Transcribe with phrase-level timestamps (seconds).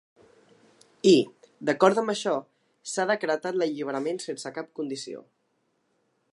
[1.09, 1.13] I,
[1.69, 2.33] d’acord amb això,
[2.93, 5.23] s’ha decretat l’alliberament sense cap condició.